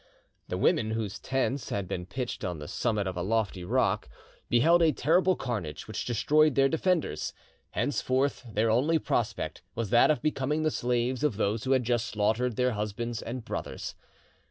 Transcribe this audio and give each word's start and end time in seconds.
The 0.47 0.57
women, 0.57 0.89
whose 0.89 1.19
tents 1.19 1.69
had 1.69 1.87
been 1.87 2.07
pitched 2.07 2.43
on 2.43 2.57
the 2.57 2.67
summit 2.67 3.05
of 3.05 3.15
a 3.15 3.21
lofty 3.21 3.63
rock, 3.63 4.09
beheld 4.49 4.81
the 4.81 4.91
terrible 4.91 5.35
carnage 5.35 5.87
which 5.87 6.05
destroyed 6.05 6.55
their 6.55 6.67
defenders. 6.67 7.33
Henceforth 7.69 8.43
their 8.51 8.71
only 8.71 8.97
prospect 8.97 9.61
was 9.75 9.91
that 9.91 10.09
of 10.09 10.23
becoming 10.23 10.63
the 10.63 10.71
slaves 10.71 11.23
of 11.23 11.37
those 11.37 11.65
who 11.65 11.73
had 11.73 11.83
just 11.83 12.07
slaughtered 12.07 12.55
their 12.55 12.71
husbands 12.71 13.21
and 13.21 13.45
brothers. 13.45 13.93